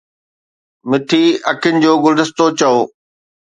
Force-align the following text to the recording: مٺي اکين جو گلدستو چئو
مٺي 0.89 1.23
اکين 1.51 1.75
جو 1.83 1.91
گلدستو 2.03 2.45
چئو 2.59 2.77